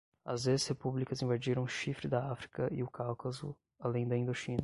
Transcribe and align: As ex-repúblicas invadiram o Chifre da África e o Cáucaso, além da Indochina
As 0.25 0.47
ex-repúblicas 0.47 1.21
invadiram 1.21 1.61
o 1.63 1.67
Chifre 1.67 2.07
da 2.07 2.31
África 2.31 2.67
e 2.73 2.81
o 2.81 2.89
Cáucaso, 2.89 3.55
além 3.79 4.07
da 4.07 4.17
Indochina 4.17 4.59